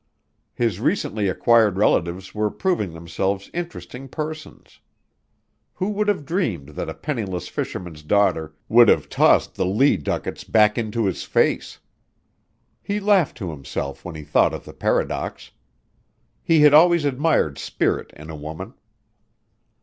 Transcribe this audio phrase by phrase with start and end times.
[0.55, 4.79] His recently acquired relatives were proving themselves interesting persons.
[5.75, 10.43] Who would have dreamed that a penniless fisherman's daughter would have tossed the Lee ducats
[10.43, 11.77] back into his face?
[12.81, 15.51] He laughed to himself when he thought of the paradox.
[16.41, 18.73] He had always admired spirit in a woman.